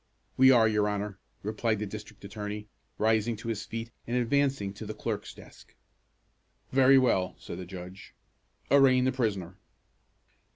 "We 0.35 0.49
are, 0.49 0.67
your 0.67 0.89
Honor," 0.89 1.19
replied 1.43 1.77
the 1.77 1.85
district 1.85 2.25
attorney, 2.25 2.67
rising 2.97 3.35
to 3.35 3.49
his 3.49 3.65
feet 3.67 3.91
and 4.07 4.17
advancing 4.17 4.73
to 4.73 4.85
the 4.87 4.95
clerk's 4.95 5.31
desk. 5.31 5.75
"Very 6.71 6.97
well," 6.97 7.35
said 7.37 7.59
the 7.59 7.67
judge. 7.67 8.15
"Arraign 8.71 9.05
the 9.05 9.11
prisoner." 9.11 9.57